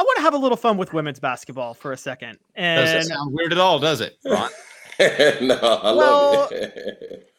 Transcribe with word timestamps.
I 0.00 0.02
want 0.02 0.16
to 0.16 0.22
have 0.22 0.32
a 0.32 0.38
little 0.38 0.56
fun 0.56 0.78
with 0.78 0.94
women's 0.94 1.20
basketball 1.20 1.74
for 1.74 1.92
a 1.92 1.96
second. 1.96 2.38
And 2.54 2.86
does 2.86 3.06
it 3.06 3.08
sound 3.10 3.34
weird 3.34 3.52
at 3.52 3.58
all, 3.58 3.78
does 3.78 4.00
it, 4.00 4.16
Ron? 4.24 4.48
no, 4.98 5.58
I 5.60 5.92
Well, 5.92 6.32
love 6.40 6.52
it. 6.52 7.30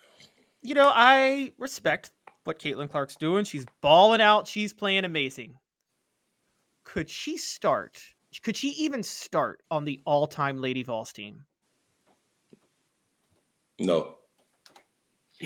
you 0.61 0.75
know, 0.75 0.91
I 0.93 1.53
respect 1.57 2.11
what 2.43 2.59
Caitlin 2.59 2.87
Clark's 2.87 3.15
doing. 3.15 3.45
She's 3.45 3.65
balling 3.81 4.21
out. 4.21 4.47
She's 4.47 4.73
playing 4.73 5.05
amazing. 5.05 5.55
Could 6.83 7.09
she 7.09 7.35
start? 7.35 7.99
Could 8.43 8.55
she 8.55 8.69
even 8.69 9.01
start 9.01 9.63
on 9.71 9.83
the 9.83 9.99
all-time 10.05 10.61
Lady 10.61 10.83
Vols 10.83 11.11
team? 11.11 11.43
no. 13.79 14.17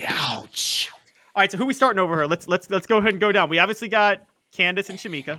Ouch. 0.06 0.90
All 1.34 1.40
right, 1.40 1.50
so 1.50 1.56
who 1.56 1.64
we 1.64 1.72
starting 1.72 1.98
over 2.00 2.14
her? 2.14 2.26
Let's 2.26 2.46
let's 2.46 2.68
let's 2.68 2.86
go 2.86 2.98
ahead 2.98 3.12
and 3.12 3.20
go 3.20 3.32
down. 3.32 3.48
We 3.48 3.58
obviously 3.58 3.88
got 3.88 4.26
Candace 4.52 4.90
and 4.90 4.98
Chamique. 4.98 5.38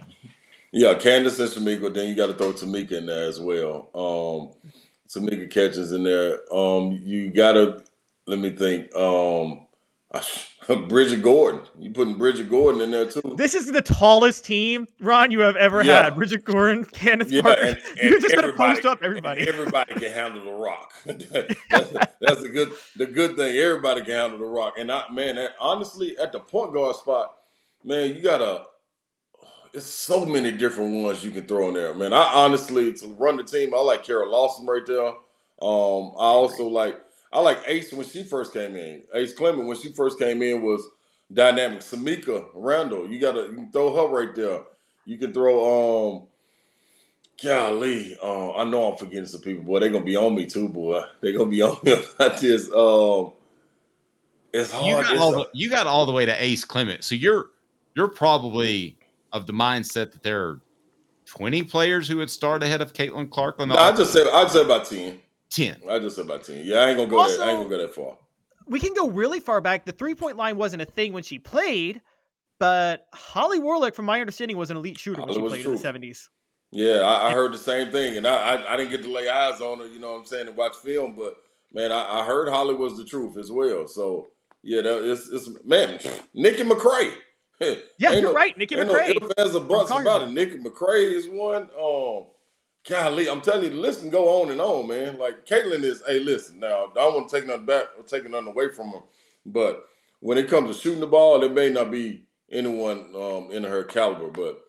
Yeah, 0.77 0.93
Candace 0.93 1.39
and 1.39 1.49
Chamique. 1.49 1.91
Then 1.93 2.07
you 2.07 2.13
got 2.15 2.27
to 2.27 2.33
throw 2.35 2.53
Tamika 2.53 2.91
in 2.91 3.07
there 3.07 3.27
as 3.27 3.39
well. 3.39 3.89
Um, 3.95 4.71
Tamika 5.09 5.49
Catchings 5.49 5.91
in 5.91 6.03
there. 6.03 6.41
Um, 6.53 6.99
you 7.03 7.31
gotta 7.31 7.81
let 8.27 8.37
me 8.37 8.51
think. 8.51 8.93
Um, 8.95 9.65
Bridgette 10.67 11.21
Gordon. 11.23 11.61
You 11.79 11.89
putting 11.91 12.15
Bridgette 12.15 12.49
Gordon 12.49 12.81
in 12.81 12.91
there 12.91 13.05
too? 13.09 13.33
This 13.37 13.55
is 13.55 13.71
the 13.71 13.81
tallest 13.81 14.45
team, 14.45 14.87
Ron, 14.99 15.31
you 15.31 15.39
have 15.39 15.55
ever 15.55 15.81
Yeah. 15.83 16.03
had. 16.03 16.15
Bridgette 16.15 16.43
Gordon, 16.43 16.83
Candace 16.91 17.31
Yeah, 17.31 17.41
Parker. 17.41 17.61
and- 17.61 17.77
You're 18.03 18.19
just 18.19 18.35
gonna 18.35 18.47
everybody- 18.49 18.73
post 18.75 18.85
up 18.85 18.99
everybody. 19.01 19.47
Everybody 19.47 19.93
can 19.95 20.11
handle 20.13 20.45
the 20.45 20.51
rock. 20.51 20.93
that's, 21.05 21.89
that's 22.21 22.41
the 22.41 22.49
good 22.49 22.73
the 22.97 23.05
good 23.07 23.35
thing. 23.35 23.57
Everybody 23.57 24.01
can 24.01 24.11
handle 24.11 24.39
the 24.39 24.45
rock. 24.45 24.75
And 24.77 24.91
I 24.91 25.09
man, 25.11 25.37
that, 25.37 25.55
honestly, 25.59 26.17
at 26.19 26.31
the 26.33 26.39
point 26.39 26.73
guard 26.73 26.95
spot, 26.97 27.33
man, 27.83 28.13
you 28.13 28.21
gotta 28.21 28.63
it's 29.73 29.85
so 29.85 30.25
many 30.25 30.51
different 30.51 31.03
ones 31.03 31.23
you 31.23 31.31
can 31.31 31.45
throw 31.45 31.67
in 31.69 31.73
there, 31.75 31.93
man. 31.93 32.13
I 32.13 32.23
honestly 32.33 32.93
to 32.93 33.07
run 33.13 33.37
the 33.37 33.43
team, 33.43 33.73
I 33.73 33.79
like 33.79 34.03
Kara 34.03 34.27
Lawson 34.29 34.65
right 34.65 34.85
there. 34.85 35.07
Um, 35.07 36.11
I 36.17 36.27
also 36.29 36.67
like 36.67 36.99
I 37.33 37.39
like 37.41 37.59
Ace 37.67 37.91
when 37.93 38.07
she 38.07 38.23
first 38.23 38.53
came 38.53 38.75
in. 38.75 39.03
Ace 39.13 39.33
Clement 39.33 39.67
when 39.67 39.77
she 39.77 39.91
first 39.93 40.17
came 40.19 40.41
in 40.41 40.61
was 40.61 40.83
dynamic. 41.33 41.79
Semeka 41.79 42.45
Randall, 42.53 43.09
you 43.09 43.19
gotta 43.19 43.43
you 43.43 43.53
can 43.55 43.71
throw 43.71 43.95
her 43.95 44.07
right 44.13 44.33
there. 44.35 44.61
You 45.05 45.17
can 45.17 45.33
throw 45.33 46.15
um 46.15 46.27
golly, 47.43 48.17
uh, 48.21 48.53
I 48.53 48.63
know 48.63 48.91
I'm 48.91 48.97
forgetting 48.97 49.27
some 49.27 49.41
people, 49.41 49.63
boy. 49.63 49.79
They're 49.79 49.89
gonna 49.89 50.03
be 50.05 50.15
on 50.15 50.35
me 50.35 50.45
too, 50.45 50.69
boy. 50.69 51.01
They're 51.21 51.33
gonna 51.33 51.49
be 51.49 51.61
on 51.63 51.77
me 51.83 51.93
about 51.93 52.37
this. 52.39 52.71
Um 52.73 53.33
it's 54.53 54.71
hard. 54.71 54.85
You 54.85 54.93
got 54.93 55.01
It's- 55.05 55.19
all 55.19 55.31
the 55.31 55.49
you 55.53 55.69
got 55.69 55.87
all 55.87 56.05
the 56.05 56.11
way 56.11 56.25
to 56.25 56.43
Ace 56.43 56.63
Clement. 56.65 57.03
So 57.03 57.15
you're 57.15 57.47
you're 57.95 58.07
probably 58.07 58.97
of 59.33 59.47
the 59.47 59.53
mindset 59.53 60.11
that 60.11 60.23
there 60.23 60.41
are 60.43 60.61
20 61.25 61.63
players 61.63 62.07
who 62.07 62.17
would 62.17 62.29
start 62.29 62.63
ahead 62.63 62.81
of 62.81 62.93
Caitlin 62.93 63.29
Clark 63.29 63.59
on 63.59 63.67
the 63.67 63.75
No, 63.75 63.81
I 63.81 63.91
just 63.91 64.13
said 64.13 64.27
I'd 64.27 64.49
say 64.49 64.61
about 64.61 64.85
10. 64.85 65.19
10. 65.49 65.81
I 65.89 65.99
just 65.99 66.15
said 66.15 66.25
about 66.25 66.43
10. 66.43 66.61
Yeah, 66.63 66.77
I 66.79 66.89
ain't 66.89 66.97
gonna 66.97 67.09
go 67.09 67.19
Also- 67.19 67.37
that 67.37 67.47
I 67.47 67.51
ain't 67.51 67.59
gonna 67.59 67.69
go 67.69 67.77
that 67.77 67.93
far. 67.93 68.17
we 68.65 68.79
can 68.79 68.93
go 68.93 69.09
really 69.09 69.39
far 69.39 69.61
back. 69.61 69.85
The 69.85 69.91
three 69.91 70.15
point 70.15 70.37
line 70.37 70.57
wasn't 70.57 70.81
a 70.81 70.85
thing 70.85 71.13
when 71.13 71.23
she 71.23 71.39
played, 71.39 72.01
but 72.59 73.07
Holly 73.13 73.59
Warlick, 73.59 73.93
from 73.93 74.05
my 74.05 74.19
understanding, 74.19 74.57
was 74.57 74.71
an 74.71 74.77
elite 74.77 74.97
shooter 74.99 75.21
when 75.21 75.33
she 75.33 75.39
played 75.39 75.61
true. 75.61 75.71
in 75.71 75.77
the 75.77 75.81
seventies. 75.81 76.29
Yeah, 76.71 76.99
I, 76.99 77.29
I 77.29 77.33
heard 77.33 77.53
the 77.53 77.57
same 77.57 77.91
thing, 77.91 78.17
and 78.17 78.27
I, 78.27 78.55
I 78.55 78.73
I 78.73 78.77
didn't 78.77 78.91
get 78.91 79.03
to 79.03 79.11
lay 79.11 79.29
eyes 79.29 79.61
on 79.61 79.79
her, 79.79 79.87
you 79.87 79.99
know 79.99 80.11
what 80.13 80.19
I'm 80.19 80.25
saying, 80.25 80.47
and 80.47 80.57
watch 80.57 80.75
film, 80.75 81.15
but 81.15 81.35
man, 81.73 81.91
I, 81.93 82.21
I 82.21 82.25
heard 82.25 82.49
Holly 82.49 82.75
was 82.75 82.97
the 82.97 83.05
truth 83.05 83.37
as 83.37 83.51
well. 83.51 83.87
So 83.87 84.27
yeah, 84.63 84.81
that, 84.81 85.09
it's 85.09 85.29
it's 85.29 85.49
man, 85.63 85.97
Nikki 86.33 86.63
McCray. 86.63 87.13
Yeah, 87.97 88.11
you're 88.11 88.21
no- 88.21 88.33
right, 88.33 88.57
Nikki 88.57 88.75
ain't 88.75 88.89
McCray. 88.89 89.19
No 89.19 89.59
or 89.59 89.61
buts 89.61 89.89
Congress. 89.89 90.01
about 90.01 90.21
it. 90.23 90.31
Nikki 90.31 90.57
McCray 90.59 91.11
is 91.11 91.27
one. 91.27 91.69
Um, 91.79 92.25
golly, 92.87 93.29
I'm 93.29 93.41
telling 93.41 93.63
you, 93.63 93.69
the 93.71 93.75
list 93.77 94.01
can 94.01 94.09
go 94.09 94.41
on 94.41 94.51
and 94.51 94.61
on, 94.61 94.87
man. 94.87 95.17
Like 95.17 95.45
Caitlin 95.45 95.83
is. 95.83 96.03
Hey, 96.05 96.19
listen, 96.19 96.59
now 96.59 96.85
I 96.91 96.93
don't 96.95 97.15
want 97.15 97.29
to 97.29 97.35
take 97.35 97.47
nothing 97.47 97.65
back 97.65 97.85
or 97.97 98.03
take 98.03 98.29
nothing 98.29 98.47
away 98.47 98.69
from 98.69 98.91
her, 98.91 98.99
but 99.45 99.85
when 100.19 100.37
it 100.37 100.49
comes 100.49 100.75
to 100.75 100.81
shooting 100.81 100.99
the 100.99 101.07
ball, 101.07 101.43
it 101.43 101.51
may 101.53 101.69
not 101.69 101.91
be 101.91 102.23
anyone 102.51 103.13
um 103.15 103.49
in 103.51 103.63
her 103.63 103.83
caliber, 103.83 104.29
but 104.29 104.61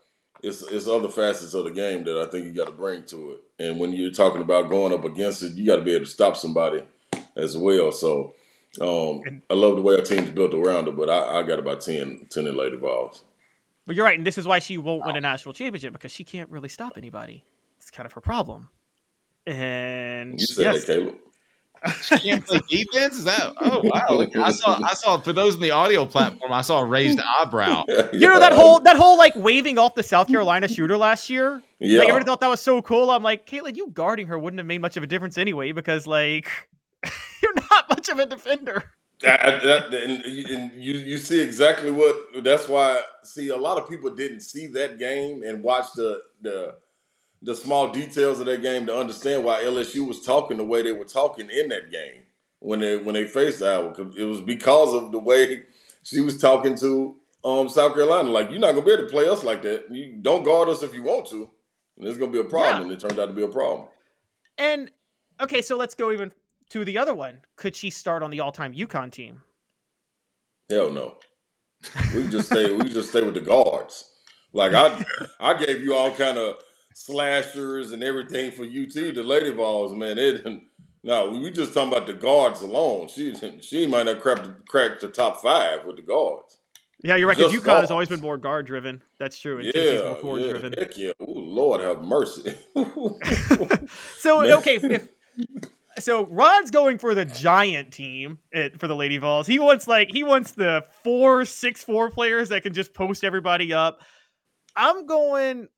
it's 0.43 0.63
it's 0.63 0.89
other 0.89 1.09
facets 1.09 1.55
of 1.55 1.65
the 1.65 1.71
game 1.71 2.05
that 2.05 2.21
I 2.21 2.31
think 2.31 2.45
you 2.47 2.53
got 2.53 2.67
to 2.67 2.73
bring 2.73 3.05
to 3.05 3.33
it. 3.33 3.41
And 3.65 3.79
when 3.79 3.93
you're 3.93 4.11
talking 4.13 4.41
about 4.43 4.71
going 4.71 4.93
up 4.93 5.05
against 5.05 5.43
it, 5.43 5.53
you 5.53 5.67
got 5.67 5.77
to 5.77 5.83
be 5.83 5.95
able 5.95 6.05
to 6.05 6.11
stop 6.11 6.37
somebody 6.37 6.83
as 7.37 7.57
well. 7.57 7.93
So 7.93 8.35
um, 8.81 9.23
And- 9.27 9.43
I 9.51 9.55
love 9.55 9.77
the 9.77 9.83
way 9.83 9.95
our 9.97 10.03
team's 10.03 10.31
built 10.31 10.55
around 10.55 10.87
her, 10.87 10.93
but 10.93 11.09
I, 11.11 11.39
I 11.41 11.43
got 11.43 11.59
about 11.59 11.81
10, 11.81 12.27
10 12.31 12.47
in 12.47 12.57
later 12.57 12.77
balls. 12.77 13.25
But 13.87 13.97
you're 13.97 14.05
right, 14.05 14.19
and 14.19 14.27
this 14.27 14.37
is 14.39 14.47
why 14.47 14.59
she 14.59 14.77
won't 14.79 15.07
win 15.07 15.17
a 15.17 15.21
national 15.21 15.55
championship 15.55 15.93
because 15.95 16.13
she 16.13 16.23
can't 16.25 16.49
really 16.51 16.69
stop 16.69 16.95
anybody. 16.99 17.43
It's 17.81 17.91
kind 17.91 18.05
of 18.07 18.13
her 18.13 18.21
problem. 18.21 18.69
And 19.47 20.39
You 20.39 20.47
said 20.47 20.75
yes, 20.75 20.85
that, 20.85 20.95
Caleb. 20.95 21.15
Can't 22.21 22.45
play 22.45 22.61
defense? 22.69 23.19
Is 23.19 23.25
that 23.25 23.55
oh 23.61 23.81
wow. 23.85 24.27
I 24.43 24.51
saw 24.51 24.81
I 24.83 24.95
saw 24.95 25.17
for 25.21 25.33
those 25.33 25.55
in 25.55 25.61
the 25.61 25.71
audio 25.71 26.05
platform, 26.05 26.53
I 26.53 26.61
saw 26.61 26.81
a 26.81 26.85
raised 26.85 27.21
eyebrow. 27.39 27.85
you 28.13 28.29
know 28.29 28.41
that 28.41 28.53
whole 28.53 28.81
that 28.81 28.97
whole 28.97 29.17
like 29.17 29.33
waving 29.37 29.79
off 29.79 29.95
the 29.95 30.03
South 30.03 30.27
Carolina 30.27 30.67
shooter 30.67 30.97
last 30.99 31.31
year. 31.31 31.63
yeah. 31.79 32.01
Like 32.01 32.09
everybody 32.09 32.27
thought 32.29 32.41
that 32.41 32.49
was 32.49 32.61
so 32.61 32.83
cool. 32.83 33.11
I'm 33.13 33.23
like, 33.23 33.47
Caitlin, 33.47 33.77
you 33.77 33.91
guarding 33.95 34.27
her 34.27 34.39
wouldn't 34.41 34.59
have 34.59 34.67
made 34.67 34.81
much 34.81 34.97
of 34.97 35.05
a 35.05 35.07
difference 35.07 35.39
anyway 35.39 35.71
because 35.71 36.05
like 36.07 36.49
you're 37.43 37.55
not 37.71 37.89
much 37.89 38.09
of 38.09 38.19
a 38.19 38.27
defender. 38.27 38.85
That- 39.21 39.63
that- 39.65 39.95
and, 39.95 40.25
you- 40.27 40.57
and 40.57 40.73
you 40.83 40.93
you 40.95 41.19
see 41.19 41.41
exactly 41.41 41.91
what 41.91 42.17
that's 42.45 42.69
why 42.69 43.03
see 43.25 43.49
a 43.49 43.57
lot 43.57 43.77
of 43.77 43.89
people 43.89 44.11
didn't 44.15 44.41
see 44.41 44.69
that 44.69 44.99
game 44.99 45.43
and 45.43 45.63
watch 45.63 45.87
the 45.97 46.21
the 46.43 46.77
the 47.43 47.55
small 47.55 47.89
details 47.89 48.41
of 48.41 48.47
that 48.47 48.63
game 48.63 48.87
to 48.87 48.97
understand 48.97 49.45
why 49.45 49.63
LSU 49.63 50.07
was 50.07 50.23
talking 50.25 50.57
the 50.57 50.65
way 50.65 50.83
they 50.83 50.93
were 50.93 51.05
talking 51.05 51.49
in 51.51 51.69
that 51.69 51.91
game 51.91 52.23
when 52.61 52.81
they 52.81 52.97
when 52.97 53.15
they 53.15 53.27
faced 53.27 53.63
Iowa. 53.63 53.93
It 54.17 54.25
was 54.25 54.41
because 54.41 54.95
of 54.95 55.13
the 55.13 55.19
way 55.19 55.63
she 56.03 56.21
was 56.21 56.39
talking 56.39 56.77
to 56.79 57.17
um 57.45 57.69
South 57.69 57.95
Carolina. 57.95 58.31
Like 58.31 58.51
you're 58.51 58.61
not 58.61 58.73
gonna 58.73 58.87
be 58.87 58.93
able 58.93 59.05
to 59.05 59.11
play 59.11 59.29
us 59.29 59.45
like 59.45 59.63
that. 59.63 59.91
You 59.93 60.17
don't 60.23 60.45
guard 60.45 60.69
us 60.69 60.83
if 60.83 60.95
you 60.95 61.03
want 61.03 61.29
to, 61.31 61.49
and 61.99 62.09
it's 62.09 62.19
gonna 62.19 62.33
be 62.33 62.41
a 62.41 62.45
problem. 62.45 62.85
And 62.85 62.93
it 62.93 63.01
turned 63.01 63.19
out 63.19 63.27
to 63.27 63.33
be 63.33 63.43
a 63.45 63.49
problem. 63.49 63.89
And 64.59 64.91
okay, 65.41 65.63
so 65.63 65.77
let's 65.77 65.95
go 65.95 66.11
even 66.13 66.33
to 66.71 66.85
the 66.85 66.99
other 66.99 67.15
one. 67.15 67.39
Could 67.57 67.75
she 67.75 67.91
start 67.91 68.23
on 68.23 68.31
the 68.31 68.41
all-time 68.41 68.75
UConn 68.75 69.11
team? 69.11 69.43
Hell 70.71 70.91
no. 70.91 71.17
We 72.15 72.27
just 72.29 72.49
stay. 72.51 72.73
we 72.75 72.89
just 72.89 73.11
stay 73.11 73.23
with 73.23 73.35
the 73.35 73.41
guards. 73.41 74.11
Like 74.53 74.75
I, 74.75 75.05
I 75.41 75.55
gave 75.55 75.83
you 75.83 75.95
all 75.95 76.11
kind 76.11 76.37
of 76.37 76.57
slashers 76.95 77.93
and 77.93 78.03
everything 78.03 78.51
for 78.51 78.65
UT. 78.65 78.93
The 78.93 79.23
Lady 79.23 79.51
Vols, 79.51 79.95
man. 79.95 80.19
It 80.19 80.45
no, 81.05 81.31
we 81.31 81.51
just 81.51 81.73
talking 81.73 81.93
about 81.93 82.07
the 82.07 82.15
guards 82.15 82.63
alone. 82.63 83.09
She 83.09 83.35
she 83.61 83.87
might 83.87 84.07
not 84.07 84.21
crack 84.21 84.41
crack 84.67 84.99
the 85.01 85.09
top 85.09 85.41
five 85.41 85.85
with 85.85 85.97
the 85.97 86.03
guards. 86.03 86.59
Yeah, 87.05 87.15
you're 87.15 87.29
right. 87.29 87.37
Because 87.37 87.53
UConn 87.53 87.81
has 87.81 87.91
always 87.93 88.09
been 88.09 88.21
more 88.21 88.37
guard 88.37 88.67
driven. 88.67 89.01
That's 89.19 89.39
true. 89.39 89.59
And 89.59 89.67
Yeah, 89.73 89.83
yeah, 89.83 90.51
driven. 90.51 90.75
heck 90.77 90.99
yeah. 90.99 91.13
Ooh, 91.23 91.27
Lord 91.29 91.81
have 91.81 92.03
mercy. 92.03 92.55
So 94.19 94.43
Man. 94.43 94.53
okay, 94.55 94.77
if, 94.83 95.09
so 95.99 96.27
Ron's 96.27 96.71
going 96.71 96.99
for 96.99 97.15
the 97.15 97.25
giant 97.25 97.93
team 97.93 98.39
at, 98.55 98.79
for 98.79 98.89
the 98.89 98.97
Lady 98.97 99.19
Vols. 99.19 99.47
He 99.47 99.59
wants 99.59 99.87
like 99.89 100.11
he 100.11 100.25
wants 100.25 100.53
the 100.53 100.85
four 101.05 101.45
six 101.45 101.83
four 101.85 102.11
players 102.11 102.49
that 102.51 102.63
can 102.63 102.73
just 102.75 102.95
post 102.95 103.25
everybody 103.25 103.73
up. 103.73 104.01
I'm 104.77 105.07
going. 105.07 105.69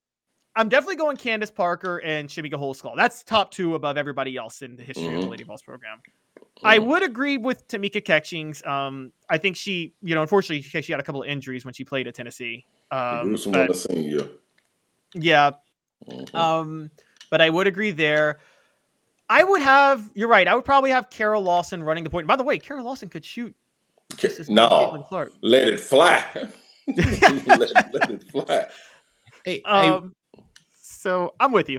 I'm 0.56 0.69
definitely 0.69 0.97
going 0.97 1.16
Candace 1.16 1.50
Parker 1.50 1.98
and 1.98 2.28
Chamique 2.28 2.53
Holdsclaw. 2.53 2.97
That's 2.97 3.22
top 3.22 3.53
two 3.53 3.76
above 3.76 3.97
everybody 3.97 4.36
else 4.36 4.62
in 4.62 4.75
the 4.76 4.82
history 4.82 5.14
of 5.14 5.20
the 5.20 5.26
Mhm. 5.26 5.30
Lady 5.30 5.44
Vols 5.44 5.62
program. 5.62 6.00
I 6.64 6.78
Mm. 6.78 6.86
would 6.86 7.03
agree 7.04 7.36
with 7.38 7.66
Tamika 7.69 8.04
Catchings. 8.04 8.62
Um, 8.66 9.12
I 9.30 9.38
think 9.38 9.56
she, 9.56 9.94
you 10.03 10.14
know, 10.16 10.22
unfortunately, 10.22 10.62
she 10.82 10.92
had 10.92 11.00
a 11.00 11.04
couple 11.04 11.22
of 11.22 11.28
injuries 11.28 11.64
when 11.64 11.72
she 11.72 11.84
played 11.84 12.09
at 12.09 12.16
Tennessee. 12.16 12.66
Um, 12.91 13.32
but 13.32 13.47
one 13.47 13.66
to 13.69 13.75
seen 13.75 14.03
you. 14.03 14.38
yeah, 15.14 15.53
Mhm. 16.09 16.34
um, 16.34 16.91
but 17.30 17.41
I 17.41 17.48
would 17.48 17.68
agree 17.68 17.92
there. 17.92 18.41
I 19.30 19.44
would 19.44 19.62
have. 19.62 20.10
You're 20.15 20.28
right. 20.28 20.47
I 20.48 20.54
would 20.56 20.65
probably 20.65 20.91
have 20.91 21.09
Kara 21.09 21.38
Lawson 21.38 21.84
running 21.84 22.03
the 22.03 22.10
point. 22.10 22.27
By 22.27 22.34
the 22.34 22.42
way, 22.42 22.59
Kara 22.59 22.82
Lawson 22.82 23.09
could 23.09 23.24
shoot. 23.24 23.54
just 24.16 24.41
as 24.41 24.48
good 24.48 24.59
as 24.59 24.68
Caitlin 24.68 24.92
no, 24.94 25.06
Clark. 25.09 25.32
let 25.41 25.68
it 25.68 25.78
fly. 25.78 26.24
let, 26.88 27.94
let 27.94 28.10
it 28.10 28.24
fly. 28.30 28.66
Hey, 29.44 29.62
hey, 29.65 29.88
Um, 29.88 30.15
so 30.82 31.32
I'm 31.38 31.53
with 31.53 31.68
you. 31.68 31.78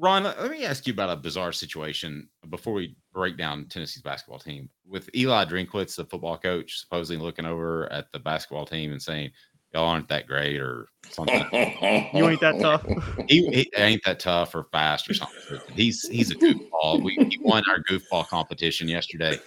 Ron, 0.00 0.24
let 0.24 0.50
me 0.50 0.64
ask 0.64 0.86
you 0.86 0.94
about 0.94 1.10
a 1.10 1.16
bizarre 1.16 1.52
situation 1.52 2.26
before 2.48 2.72
we 2.72 2.96
break 3.12 3.36
down 3.36 3.66
Tennessee's 3.66 4.02
basketball 4.02 4.38
team. 4.38 4.70
With 4.88 5.10
Eli 5.14 5.44
Drinkwitz, 5.44 5.94
the 5.94 6.06
football 6.06 6.38
coach, 6.38 6.80
supposedly 6.80 7.22
looking 7.22 7.44
over 7.44 7.92
at 7.92 8.10
the 8.10 8.18
basketball 8.18 8.64
team 8.64 8.92
and 8.92 9.02
saying, 9.02 9.30
Y'all 9.74 9.86
aren't 9.86 10.08
that 10.08 10.26
great 10.26 10.56
or 10.56 10.88
something. 11.10 11.46
You 12.12 12.28
ain't 12.28 12.40
that 12.40 12.58
tough. 12.60 12.84
he, 13.28 13.46
he 13.50 13.70
ain't 13.76 14.02
that 14.04 14.18
tough 14.18 14.52
or 14.54 14.64
fast 14.72 15.08
or 15.08 15.14
something. 15.14 15.60
He's 15.74 16.08
he's 16.08 16.32
a 16.32 16.34
goofball. 16.34 17.04
We 17.04 17.14
he 17.30 17.38
won 17.40 17.62
our 17.70 17.78
goofball 17.88 18.26
competition 18.26 18.88
yesterday. 18.88 19.38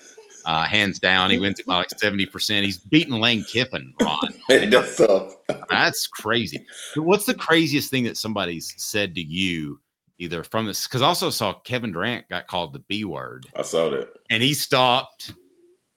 Uh, 0.45 0.63
hands 0.63 0.99
down, 0.99 1.29
he 1.29 1.39
wins 1.39 1.59
it 1.59 1.65
by 1.65 1.77
like 1.77 1.89
70%. 1.89 2.63
He's 2.63 2.77
beating 2.77 3.13
Lane 3.13 3.43
Kiffin, 3.45 3.93
Ron. 4.01 4.19
That's 4.49 4.97
tough. 4.97 5.35
That's 5.69 6.07
crazy. 6.07 6.65
What's 6.95 7.25
the 7.25 7.33
craziest 7.33 7.89
thing 7.89 8.03
that 8.05 8.17
somebody's 8.17 8.73
said 8.77 9.15
to 9.15 9.21
you, 9.21 9.79
either 10.23 10.43
from 10.43 10.65
this? 10.65 10.87
Because 10.87 11.01
I 11.01 11.07
also 11.07 11.29
saw 11.29 11.53
Kevin 11.59 11.91
Durant 11.91 12.27
got 12.29 12.47
called 12.47 12.73
the 12.73 12.79
B 12.79 13.03
word, 13.05 13.45
I 13.55 13.61
saw 13.61 13.89
that. 13.89 14.09
and 14.29 14.41
he 14.41 14.53
stopped 14.53 15.33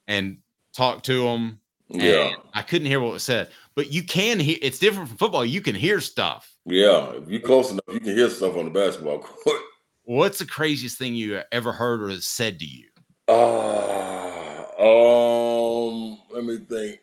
and 0.07 0.39
talked 0.75 1.07
to 1.07 1.27
him. 1.27 1.61
Yeah. 1.89 2.33
I 2.53 2.63
couldn't 2.63 2.89
hear 2.89 3.01
what 3.01 3.13
was 3.13 3.23
said, 3.23 3.49
but 3.77 3.93
you 3.93 4.03
can 4.03 4.41
hear. 4.41 4.57
It's 4.61 4.79
different 4.81 5.09
from 5.09 5.19
football. 5.19 5.45
You 5.45 5.61
can 5.61 5.75
hear 5.77 6.01
stuff. 6.01 6.53
Yeah. 6.65 7.13
If 7.13 7.29
you're 7.29 7.41
close 7.41 7.71
enough, 7.71 7.85
you 7.93 8.01
can 8.01 8.17
hear 8.17 8.29
stuff 8.29 8.57
on 8.57 8.65
the 8.65 8.71
basketball 8.73 9.21
court. 9.21 9.61
What's 10.03 10.39
the 10.39 10.47
craziest 10.47 10.99
thing 10.99 11.15
you 11.15 11.41
ever 11.53 11.73
heard 11.73 12.03
or 12.03 12.21
said 12.21 12.59
to 12.61 12.65
you? 12.65 12.87
Uh, 13.29 14.65
um, 14.79 16.19
let 16.31 16.45
me 16.45 16.59
think. 16.59 17.01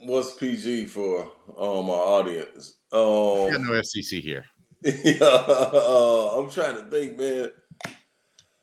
What's 0.00 0.34
PG 0.34 0.86
for 0.86 1.22
um 1.58 1.88
our 1.88 2.20
audience? 2.20 2.74
We 2.92 2.98
got 2.98 3.54
Um, 3.56 3.66
no 3.66 3.72
FCC 3.72 4.20
here. 4.20 4.44
yeah, 5.04 5.16
uh, 5.22 6.36
I'm 6.36 6.50
trying 6.50 6.76
to 6.76 6.82
think, 6.90 7.18
man. 7.18 7.50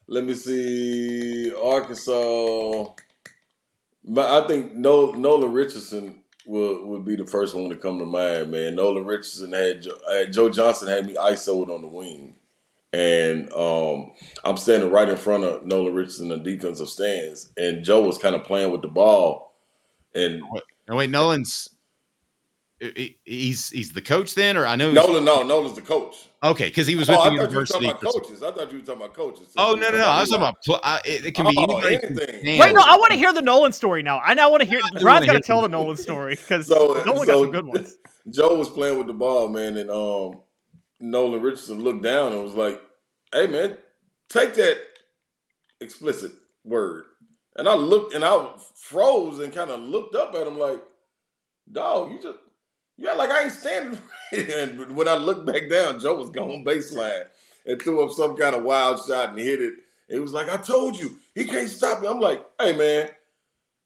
Let 0.07 0.23
me 0.23 0.35
see. 0.35 1.51
Arkansas. 1.55 2.85
I 4.15 4.41
think 4.47 4.75
no, 4.75 5.11
Nolan 5.13 5.51
Richardson 5.51 6.21
would 6.45 6.85
would 6.85 7.05
be 7.05 7.15
the 7.15 7.25
first 7.25 7.55
one 7.55 7.69
to 7.69 7.75
come 7.75 7.97
to 7.97 8.05
mind, 8.05 8.51
man. 8.51 8.75
Nolan 8.75 9.05
Richardson 9.05 9.51
had, 9.51 9.81
Jo- 9.81 9.97
had 10.11 10.31
Joe 10.31 10.49
Johnson 10.49 10.89
had 10.89 11.07
me 11.07 11.15
ISO'd 11.15 11.71
on 11.71 11.81
the 11.81 11.87
wing, 11.87 12.35
and 12.93 13.51
um, 13.53 14.11
I'm 14.43 14.57
standing 14.57 14.91
right 14.91 15.09
in 15.09 15.17
front 15.17 15.43
of 15.43 15.65
Nolan 15.65 15.95
Richardson 15.95 16.31
in 16.31 16.43
the 16.43 16.51
defensive 16.51 16.89
stands, 16.89 17.51
and 17.57 17.83
Joe 17.83 18.01
was 18.01 18.19
kind 18.19 18.35
of 18.35 18.43
playing 18.43 18.71
with 18.71 18.83
the 18.83 18.89
ball, 18.89 19.55
and 20.13 20.43
No, 20.87 20.97
wait, 20.97 21.09
Nolan's 21.09 21.67
he's 23.25 23.69
he's 23.69 23.91
the 23.93 24.01
coach 24.01 24.33
then, 24.35 24.57
or 24.57 24.65
I 24.65 24.75
know. 24.75 24.91
Nolan, 24.91 25.23
no, 25.23 25.43
Nolan's 25.43 25.75
the 25.75 25.81
coach. 25.81 26.29
Okay, 26.43 26.65
because 26.69 26.87
he 26.87 26.95
was 26.95 27.07
Oh, 27.09 27.13
with 27.13 27.19
I 27.19 27.23
the 27.29 27.29
thought 27.29 27.33
you 27.51 27.57
were 27.57 27.65
talking 27.65 27.83
university. 27.83 27.85
about 27.89 28.01
coaches. 28.01 28.43
I 28.43 28.51
thought 28.51 28.71
you 28.71 28.79
were 28.79 28.85
talking 28.85 29.01
about 29.03 29.13
coaches. 29.13 29.47
Oh 29.57 29.73
no, 29.75 29.91
no, 29.91 29.97
no! 29.99 30.05
I 30.05 30.21
was 30.21 30.29
talking 30.29 30.41
about. 30.43 30.55
Pl- 30.65 30.79
I, 30.83 30.99
it, 31.05 31.25
it 31.27 31.35
can 31.35 31.45
be 31.47 31.55
Oh, 31.57 31.63
anybody. 31.77 31.95
anything. 31.95 32.17
fans. 32.43 32.59
Wait, 32.59 32.73
no, 32.73 32.81
I 32.83 32.97
want 32.97 33.11
to 33.11 33.17
hear 33.17 33.31
the 33.33 33.41
Nolan 33.43 33.71
story 33.73 34.01
now. 34.01 34.19
I 34.19 34.33
now 34.33 34.49
want 34.49 34.63
to 34.63 34.67
hear. 34.69 34.79
I 34.83 34.89
do 34.97 35.03
got 35.05 35.33
to 35.33 35.39
tell 35.41 35.61
the 35.61 35.69
Nolan 35.69 35.97
story 35.97 36.35
because 36.35 36.67
So- 36.67 37.01
Nolan 37.05 37.27
got 37.27 37.27
so- 37.27 37.43
some 37.43 37.51
good 37.51 37.65
ones. 37.67 37.95
Joe 38.31 38.55
was 38.55 38.69
playing 38.69 38.97
with 38.97 39.07
the 39.07 39.13
ball, 39.13 39.47
man, 39.47 39.77
and 39.77 39.89
um, 39.91 40.41
Nolan 40.99 41.41
Richardson 41.41 41.79
looked 41.83 42.03
down 42.03 42.33
and 42.33 42.43
was 42.43 42.53
like, 42.55 42.81
"Hey, 43.33 43.45
man, 43.47 43.77
take 44.29 44.53
that 44.55 44.77
explicit 45.81 46.31
word." 46.63 47.05
And 47.57 47.67
I 47.67 47.73
looked 47.75 48.13
and 48.15 48.23
I 48.23 48.49
froze 48.75 49.39
and 49.39 49.53
kind 49.53 49.69
of 49.71 49.79
looked 49.81 50.15
up 50.15 50.33
at 50.35 50.47
him 50.47 50.57
like, 50.57 50.81
"Dog, 51.71 52.11
you 52.11 52.21
just 52.21 52.39
yeah, 53.01 53.13
like 53.13 53.29
I 53.29 53.43
ain't 53.43 53.51
standing." 53.51 53.99
and 54.31 54.95
when 54.95 55.07
I 55.07 55.15
looked 55.15 55.45
back 55.45 55.69
down, 55.69 55.99
Joe 55.99 56.15
was 56.15 56.29
going 56.29 56.63
baseline 56.63 57.25
and 57.65 57.81
threw 57.81 58.03
up 58.03 58.11
some 58.11 58.37
kind 58.37 58.55
of 58.55 58.63
wild 58.63 59.05
shot 59.05 59.29
and 59.29 59.39
hit 59.39 59.61
it. 59.61 59.73
It 60.07 60.19
was 60.19 60.33
like, 60.33 60.49
"I 60.49 60.57
told 60.57 60.97
you, 60.97 61.17
he 61.35 61.45
can't 61.45 61.69
stop 61.69 62.01
me." 62.01 62.07
I'm 62.07 62.19
like, 62.19 62.45
"Hey, 62.59 62.75
man." 62.75 63.09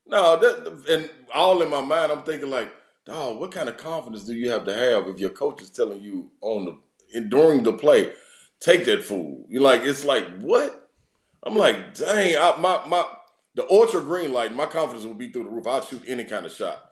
No, 0.08 0.38
that, 0.38 0.84
and 0.88 1.10
all 1.34 1.62
in 1.64 1.70
my 1.70 1.82
mind, 1.82 2.12
I'm 2.12 2.22
thinking 2.22 2.52
like, 2.52 2.72
dog, 3.06 3.40
what 3.40 3.52
kind 3.52 3.70
of 3.70 3.78
confidence 3.78 4.24
do 4.24 4.34
you 4.34 4.52
have 4.52 4.64
to 4.66 4.74
have 4.74 5.08
if 5.08 5.20
your 5.20 5.32
coach 5.32 5.62
is 5.62 5.70
telling 5.70 6.02
you 6.02 6.30
on 6.42 6.66
the 6.66 6.78
in, 7.18 7.30
during 7.30 7.64
the 7.64 7.74
play, 7.74 8.12
take 8.60 8.86
that 8.86 9.04
fool? 9.04 9.46
You're 9.50 9.62
like, 9.62 9.82
it's 9.82 10.06
like 10.06 10.28
what? 10.40 10.90
I'm 11.44 11.56
like, 11.56 11.96
dang, 11.96 12.36
I, 12.38 12.56
my 12.60 12.86
my 12.88 13.06
the 13.56 13.70
ultra 13.72 14.02
green 14.02 14.34
light, 14.34 14.54
my 14.54 14.66
confidence 14.66 15.06
would 15.06 15.18
be 15.18 15.32
through 15.32 15.46
the 15.46 15.50
roof. 15.50 15.68
I'd 15.68 15.86
shoot 15.86 16.04
any 16.08 16.24
kind 16.24 16.46
of 16.46 16.52
shot, 16.52 16.84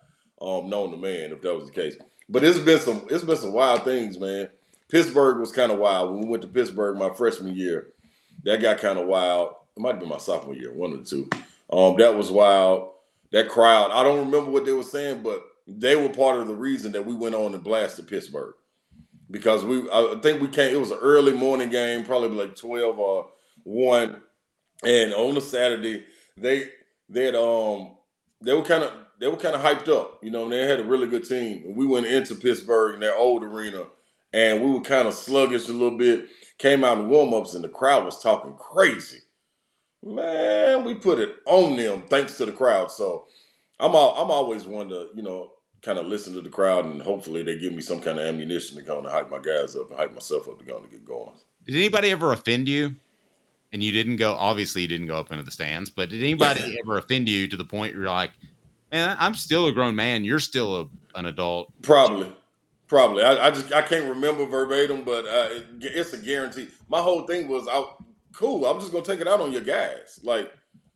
um, 0.42 0.70
known 0.70 0.92
to 0.92 0.98
man, 0.98 1.32
if 1.32 1.42
that 1.42 1.54
was 1.54 1.66
the 1.66 1.72
case. 1.72 1.96
But 2.30 2.44
it's 2.44 2.60
been 2.60 2.80
some 2.80 3.06
it's 3.10 3.24
been 3.24 3.38
some 3.38 3.54
wild 3.54 3.84
things, 3.84 4.20
man. 4.20 4.50
Pittsburgh 4.90 5.40
was 5.40 5.52
kind 5.52 5.72
of 5.72 5.80
wild 5.80 6.12
when 6.12 6.24
we 6.24 6.30
went 6.30 6.44
to 6.44 6.48
Pittsburgh 6.48 6.98
my 6.98 7.10
freshman 7.10 7.56
year. 7.56 7.88
That 8.44 8.62
got 8.62 8.80
kind 8.80 9.00
of 9.00 9.08
wild. 9.08 9.56
It 9.76 9.82
might 9.82 9.92
have 9.92 10.00
been 10.00 10.10
my 10.10 10.18
sophomore 10.18 10.56
year, 10.56 10.72
one 10.74 10.92
the 10.92 11.04
two. 11.04 11.30
Um, 11.72 11.96
that 11.98 12.16
was 12.16 12.30
wild. 12.30 12.92
That 13.32 13.50
crowd, 13.50 13.92
I 13.92 14.04
don't 14.04 14.20
remember 14.20 14.52
what 14.52 14.66
they 14.66 14.74
were 14.74 14.84
saying, 14.84 15.24
but 15.24 15.44
they 15.68 15.96
were 15.96 16.10
part 16.10 16.40
of 16.40 16.48
the 16.48 16.54
reason 16.54 16.92
that 16.92 17.06
we 17.06 17.16
went 17.16 17.34
on 17.34 17.56
and 17.56 17.64
blasted 17.64 18.08
Pittsburgh. 18.08 18.54
Because 19.32 19.66
we 19.66 19.90
I 19.92 20.16
think 20.22 20.42
we 20.42 20.48
came, 20.48 20.76
it 20.76 20.80
was 20.80 20.92
an 20.92 21.00
early 21.02 21.34
morning 21.34 21.70
game, 21.70 22.06
probably 22.06 22.30
like 22.30 22.56
12 22.56 23.00
or 23.00 23.30
1. 23.64 24.22
And 24.84 25.14
on 25.14 25.34
the 25.34 25.42
Saturday, 25.42 26.04
they 26.38 26.70
they 27.10 27.26
had 27.26 27.36
um 27.36 27.92
they 28.42 28.54
were 28.54 28.62
kind 28.62 28.84
of 28.84 28.92
they 29.24 29.30
were 29.30 29.38
kind 29.38 29.56
of 29.56 29.62
hyped 29.62 29.88
up, 29.88 30.22
you 30.22 30.30
know, 30.30 30.44
and 30.44 30.52
they 30.52 30.68
had 30.68 30.82
a 30.82 30.84
really 30.84 31.08
good 31.08 31.26
team. 31.26 31.64
And 31.66 31.78
we 31.78 31.86
went 31.86 32.08
into 32.08 32.36
Pittsburgh 32.36 32.96
in 32.96 33.00
their 33.00 33.16
old 33.16 33.42
arena 33.42 33.86
and 34.34 34.62
we 34.62 34.70
were 34.70 34.82
kind 34.82 35.08
of 35.08 35.14
sluggish 35.14 35.70
a 35.70 35.72
little 35.72 35.98
bit. 35.98 36.28
Came 36.58 36.84
out 36.84 36.98
in 36.98 37.08
warm-ups 37.08 37.54
and 37.54 37.64
the 37.64 37.70
crowd 37.70 38.04
was 38.04 38.22
talking 38.22 38.54
crazy. 38.56 39.20
Man, 40.04 40.84
we 40.84 40.96
put 40.96 41.20
it 41.20 41.38
on 41.46 41.78
them 41.78 42.04
thanks 42.10 42.36
to 42.36 42.46
the 42.46 42.52
crowd. 42.52 42.92
So 42.92 43.28
I'm 43.80 43.96
all, 43.96 44.22
I'm 44.22 44.30
always 44.30 44.66
one 44.66 44.90
to, 44.90 45.08
you 45.16 45.24
know, 45.24 45.52
kind 45.82 45.98
of 45.98 46.06
listen 46.06 46.34
to 46.34 46.42
the 46.42 46.50
crowd 46.50 46.84
and 46.84 47.02
hopefully 47.02 47.44
they 47.44 47.58
give 47.58 47.72
me 47.72 47.82
some 47.82 48.02
kind 48.02 48.20
of 48.20 48.26
ammunition 48.26 48.76
to 48.76 48.84
kind 48.84 49.06
of 49.06 49.12
hype 49.12 49.32
my 49.32 49.40
guys 49.40 49.78
up 49.78 49.90
and 49.90 49.98
hype 49.98 50.14
myself 50.14 50.50
up 50.50 50.60
to 50.60 50.66
go 50.66 50.80
and 50.80 50.92
get 50.92 51.06
going. 51.06 51.32
Did 51.66 51.76
anybody 51.78 52.12
ever 52.12 52.34
offend 52.34 52.68
you? 52.68 52.94
And 53.72 53.82
you 53.82 53.94
didn't 53.94 54.18
go. 54.18 54.34
Obviously, 54.34 54.82
you 54.82 54.88
didn't 54.90 55.08
go 55.08 55.18
up 55.18 55.32
into 55.32 55.44
the 55.44 55.50
stands. 55.50 55.90
But 55.90 56.10
did 56.10 56.22
anybody 56.22 56.78
ever 56.84 56.98
offend 56.98 57.30
you 57.30 57.48
to 57.48 57.56
the 57.56 57.64
point 57.64 57.94
where 57.94 58.04
you're 58.04 58.12
like, 58.12 58.32
"Man, 58.94 59.18
I'm 59.20 59.34
still 59.34 59.68
a 59.68 59.72
grown 59.72 59.96
man. 59.96 60.24
You're 60.24 60.40
still 60.40 60.82
a, 60.82 60.88
an 61.20 61.26
adult." 61.26 61.74
Probably, 61.82 62.32
probably. 62.88 63.24
I, 63.24 63.48
I 63.48 63.52
just 63.52 63.74
I 63.74 63.82
can't 63.82 64.08
remember 64.08 64.46
verbatim, 64.46 65.04
but 65.04 65.26
uh, 65.26 65.50
it, 65.52 65.66
it's 65.82 66.14
a 66.14 66.18
guarantee. 66.18 66.70
My 66.88 67.02
whole 67.02 67.28
thing 67.28 67.50
was, 67.50 67.68
I 67.68 67.84
cool. 68.34 68.66
I'm 68.66 68.80
just 68.80 68.92
gonna 68.92 69.04
take 69.04 69.20
it 69.20 69.28
out 69.28 69.42
on 69.42 69.52
your 69.52 69.62
guys. 69.62 70.20
Like 70.24 70.52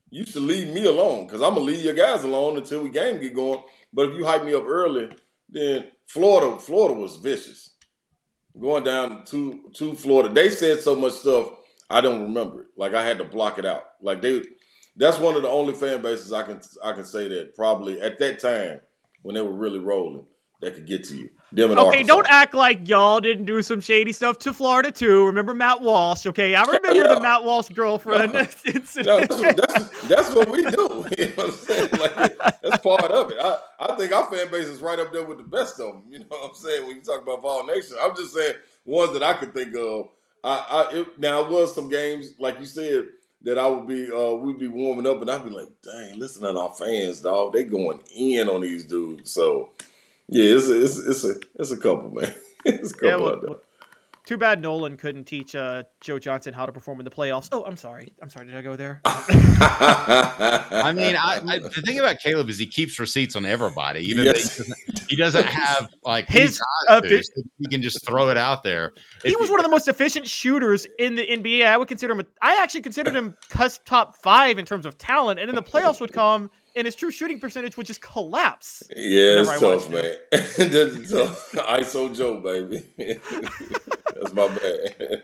you 0.10 0.25
should 0.25 0.43
leave 0.43 0.74
me 0.74 0.86
alone 0.86 1.25
because 1.25 1.41
I'm 1.41 1.53
gonna 1.53 1.65
leave 1.65 1.83
your 1.83 1.93
guys 1.93 2.24
alone 2.24 2.57
until 2.57 2.83
we 2.83 2.89
game 2.89 3.19
get 3.19 3.36
going. 3.36 3.62
But 3.93 4.10
if 4.10 4.15
you 4.15 4.25
hype 4.25 4.43
me 4.43 4.53
up 4.53 4.65
early, 4.65 5.10
then 5.50 5.86
Florida, 6.07 6.60
Florida 6.60 7.00
was 7.00 7.15
vicious. 7.17 7.72
Going 8.60 8.83
down 8.83 9.25
to 9.25 9.69
to 9.75 9.93
Florida, 9.95 10.33
they 10.33 10.50
said 10.50 10.81
so 10.81 10.95
much 10.95 11.13
stuff. 11.13 11.50
I 11.89 12.01
don't 12.01 12.24
remember 12.24 12.62
it. 12.62 12.67
Like 12.75 12.93
I 12.93 13.05
had 13.05 13.17
to 13.19 13.24
block 13.24 13.60
it 13.60 13.65
out. 13.65 13.83
Like 14.01 14.22
they, 14.22 14.43
that's 14.98 15.20
one 15.20 15.36
of 15.36 15.42
the 15.44 15.50
only 15.50 15.74
fan 15.74 16.01
bases 16.01 16.34
I 16.34 16.44
can 16.44 16.60
I 16.84 16.94
can 16.94 17.06
say 17.06 17.27
that 17.30 17.56
probably 17.56 18.01
at 18.01 18.20
that 18.20 18.39
time 18.39 18.82
when 19.22 19.36
they 19.36 19.42
were 19.42 19.54
really 19.54 19.80
rolling 19.80 20.25
that 20.62 20.74
could 20.75 20.88
get 20.88 21.04
to 21.06 21.16
you. 21.16 21.30
Okay, 21.54 21.74
Arkansas. 21.75 22.08
don't 22.08 22.27
act 22.30 22.54
like 22.54 22.88
y'all 22.89 23.22
didn't 23.22 23.46
do 23.46 23.62
some 23.62 23.80
shady 23.80 24.12
stuff 24.12 24.38
to 24.39 24.54
Florida 24.54 24.92
too. 24.92 25.25
Remember 25.25 25.54
Matt 25.54 25.82
Walsh? 25.82 26.25
Okay, 26.25 26.56
I 26.56 26.63
remember 26.63 26.92
Yeah. 26.94 27.13
the 27.16 27.22
Matt 27.22 27.44
Walsh 27.44 27.70
girlfriend 27.70 28.34
No. 28.34 28.42
No, 28.42 29.25
that's, 29.25 30.01
that's, 30.08 30.36
what 30.36 30.50
we 30.50 30.63
do. 30.63 31.06
You 31.18 31.27
know 31.27 31.34
what 31.36 31.46
I'm 31.46 31.51
saying? 31.54 31.89
Like, 31.94 32.38
that's 32.62 32.84
part 32.84 33.12
of 33.12 33.32
it. 33.32 33.38
I, 33.39 33.58
I 33.80 33.96
think 33.96 34.12
our 34.12 34.30
fan 34.30 34.51
base 34.51 34.68
is 34.68 34.82
right 34.82 35.00
up 35.00 35.13
there 35.13 35.24
with 35.24 35.38
the 35.38 35.44
best 35.44 35.80
of 35.80 35.94
them. 35.94 36.04
You 36.10 36.20
know 36.20 36.25
what 36.27 36.50
I'm 36.50 36.56
saying? 36.56 36.86
When 36.86 36.98
you 36.98 37.01
talk 37.01 37.22
about 37.22 37.42
Vol 37.42 37.66
Nation, 37.66 37.96
I'm 38.01 38.16
just 38.16 38.34
saying 38.34 38.56
ones 38.86 39.13
that 39.13 39.24
I 39.24 39.34
could 39.34 39.54
think 39.54 39.74
of. 39.75 40.10
I, 40.44 40.66
I 40.70 40.98
it, 40.98 41.20
now 41.20 41.46
it 41.46 41.50
was 41.50 41.74
some 41.74 41.88
games 41.89 42.34
like 42.39 42.60
you 42.60 42.66
said 42.66 43.08
that 43.44 43.58
I 43.60 43.67
would 43.67 43.88
be 43.88 44.12
uh 44.12 44.34
we'd 44.34 44.60
be 44.60 44.67
warming 44.67 45.08
up 45.08 45.22
and 45.22 45.29
I'd 45.32 45.44
be 45.44 45.50
like, 45.51 45.70
dang, 45.84 46.20
listen 46.20 46.44
to 46.44 46.60
our 46.60 46.74
fans, 46.74 47.22
dog. 47.22 47.53
They 47.53 47.63
going 47.63 48.00
in 48.15 48.50
on 48.50 48.62
these 48.62 48.86
dudes. 48.86 49.32
So 49.34 49.72
yeah, 50.27 50.56
it's 50.56 50.67
a, 50.70 50.84
it's 50.84 50.98
it's 51.00 51.24
a 51.24 51.36
it's 51.56 51.72
a 51.72 51.77
couple, 51.77 52.12
man. 52.12 52.34
It's 52.65 52.91
a 52.91 52.96
couple 52.96 53.08
Yeah, 53.08 53.15
well, 53.17 53.36
out 53.36 53.41
there. 53.41 53.51
well, 53.51 53.62
too 54.27 54.38
bad 54.38 54.62
Nolan 54.62 54.98
couldn't 54.98 55.24
teach 55.24 55.55
uh, 55.55 55.84
Joe 56.01 56.19
Johnson 56.19 56.53
how 56.53 56.65
to 56.65 56.72
perform 56.74 57.00
in 57.00 57.05
the 57.05 57.10
playoffs. 57.10 57.48
Oh, 57.53 57.63
I'm 57.63 57.77
sorry. 57.77 58.12
I'm 58.22 58.29
sorry. 58.29 58.48
Did 58.48 58.57
I 58.57 58.62
go 58.62 58.75
there? 58.75 59.00
I 59.05 60.91
mean, 60.93 61.15
I, 61.15 61.39
I 61.48 61.60
the 61.60 61.69
thing 61.69 61.98
about 62.00 62.19
Caleb 62.19 62.50
is 62.50 62.57
he 62.57 62.67
keeps 62.67 63.00
receipts 63.00 63.38
on 63.38 63.46
everybody. 63.46 64.01
Even 64.01 64.25
Yes. 64.25 64.57
though 64.57 64.63
he 64.65 64.69
doesn't, 64.69 65.10
he 65.12 65.15
doesn't 65.15 65.46
have 65.46 65.89
like 66.03 66.27
His, 66.27 66.62
uh, 66.89 67.00
guys 67.00 67.10
do, 67.10 67.24
so 67.24 67.41
he 67.60 67.67
can 67.67 67.81
just 67.81 68.05
throw 68.05 68.29
it 68.29 68.36
out 68.38 68.63
there. 68.63 68.93
He 69.24 69.36
was 69.38 69.50
one 69.50 69.62
of 69.62 69.63
the 69.63 69.72
most 69.72 69.88
efficient 69.88 70.27
shooters 70.27 70.86
in 71.00 71.15
the 71.15 71.25
NBA. 71.25 71.65
I 71.65 71.77
would 71.77 71.88
consider 71.88 72.12
him. 72.12 72.19
A, 72.19 72.25
I 72.41 72.62
actually 72.62 72.81
considered 72.81 73.15
him 73.15 73.34
cusp 73.50 73.86
top 73.86 74.22
five 74.22 74.60
in 74.60 74.65
terms 74.65 74.86
of 74.86 74.98
talent, 74.98 75.39
and 75.39 75.48
then 75.48 75.55
the 75.55 75.63
playoffs 75.63 76.01
would 76.01 76.12
come, 76.12 76.51
and 76.77 76.86
his 76.86 76.96
true 76.96 77.12
shooting 77.12 77.39
percentage 77.39 77.75
would 77.75 77.88
just 77.88 78.01
collapse. 78.01 78.84
Yeah, 78.96 79.41
it's 79.41 79.60
tough, 79.60 79.89
man. 79.89 80.15
That's 80.31 81.12
tough. 81.12 81.51
ISO 81.53 82.15
Joe, 82.15 82.39
baby. 82.39 82.84
That's 84.15 84.34
my 84.34 84.48
bad. 84.48 85.24